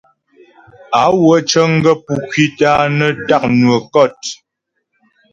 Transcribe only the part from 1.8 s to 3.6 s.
gaə̂ pú ŋkwítə a nə tá'